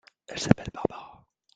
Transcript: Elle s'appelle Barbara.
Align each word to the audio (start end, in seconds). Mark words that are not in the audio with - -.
Elle 0.25 0.39
s'appelle 0.39 0.71
Barbara. 0.73 1.23